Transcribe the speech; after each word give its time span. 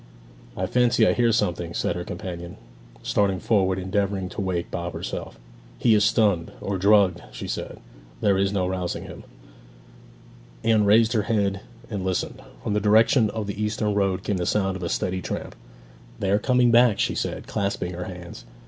'I 0.57 0.65
fancy 0.65 1.05
I 1.05 1.13
hear 1.13 1.31
something!' 1.31 1.75
said 1.75 1.95
her 1.95 2.03
companion, 2.03 2.57
starting 3.03 3.39
forward 3.39 3.77
and 3.77 3.85
endeavouring 3.85 4.29
to 4.29 4.41
wake 4.41 4.71
Bob 4.71 4.93
herself. 4.93 5.37
'He 5.77 5.93
is 5.93 6.03
stunned, 6.03 6.51
or 6.59 6.79
drugged!' 6.79 7.21
she 7.31 7.47
said; 7.47 7.77
'there 8.19 8.35
is 8.39 8.51
no 8.51 8.65
rousing 8.65 9.03
him.' 9.03 9.23
Anne 10.63 10.85
raised 10.85 11.13
her 11.13 11.21
head 11.29 11.61
and 11.87 12.03
listened. 12.03 12.41
From 12.63 12.73
the 12.73 12.79
direction 12.79 13.29
of 13.29 13.45
the 13.45 13.61
eastern 13.63 13.93
road 13.93 14.23
came 14.23 14.37
the 14.37 14.47
sound 14.47 14.75
of 14.75 14.81
a 14.81 14.89
steady 14.89 15.21
tramp. 15.21 15.55
'They 16.17 16.31
are 16.31 16.39
coming 16.39 16.71
back!' 16.71 16.97
she 16.99 17.13
said, 17.13 17.45
clasping 17.45 17.93
her 17.93 18.05
hands. 18.05 18.43